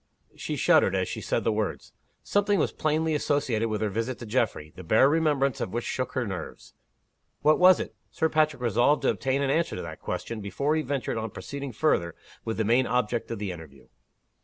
She 0.35 0.55
shuddered 0.55 0.95
as 0.95 1.07
she 1.07 1.21
said 1.21 1.43
the 1.43 1.51
words. 1.51 1.93
Something 2.23 2.57
was 2.57 2.71
plainly 2.71 3.13
associated 3.13 3.69
with 3.69 3.81
her 3.81 3.89
visit 3.89 4.17
to 4.17 4.25
Geoffrey, 4.25 4.73
the 4.75 4.83
bare 4.83 5.07
remembrance 5.07 5.61
of 5.61 5.71
which 5.73 5.83
shook 5.83 6.13
her 6.13 6.25
nerves. 6.25 6.73
What 7.43 7.59
was 7.59 7.79
it? 7.79 7.93
Sir 8.09 8.27
Patrick 8.27 8.63
resolved 8.63 9.03
to 9.03 9.09
obtain 9.11 9.43
an 9.43 9.51
answer 9.51 9.75
to 9.75 9.81
that 9.83 10.01
question, 10.01 10.41
before 10.41 10.75
he 10.75 10.81
ventured 10.81 11.17
on 11.19 11.29
proceeding 11.29 11.71
further 11.71 12.15
with 12.43 12.57
the 12.57 12.65
main 12.65 12.87
object 12.87 13.29
of 13.29 13.37
the 13.37 13.51
interview. 13.51 13.89